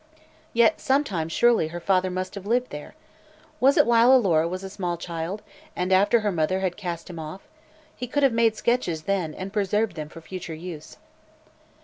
[0.51, 2.95] Yet, sometime, surely, her father must have lived there.
[3.59, 5.43] Was it while Alora was a small child,
[5.75, 7.41] and after her mother had cast him off?
[7.95, 10.97] He could have made sketches then, and preserved them for future use.